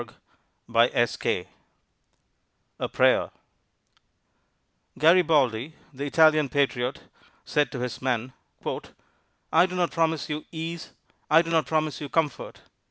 _A 2.79 2.89
PRAYER 2.89 3.29
Garibaldi, 4.97 5.75
the 5.93 6.05
Italian 6.05 6.49
patriot, 6.49 7.01
said 7.45 7.71
to 7.71 7.81
his 7.81 8.01
men: 8.01 8.33
"I 9.53 9.67
do 9.67 9.75
not 9.75 9.91
promise 9.91 10.27
you 10.27 10.45
ease; 10.51 10.89
I 11.29 11.43
do 11.43 11.51
not 11.51 11.67
promise 11.67 12.01
you 12.01 12.09
comfort. 12.09 12.61